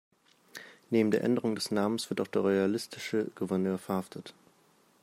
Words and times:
Neben 0.89 1.11
der 1.11 1.23
Änderung 1.23 1.53
des 1.53 1.69
Namens 1.69 2.09
wird 2.09 2.21
auch 2.21 2.25
der 2.27 2.41
royalistische 2.41 3.25
Gouverneur 3.35 3.77
verhaftet. 3.77 4.33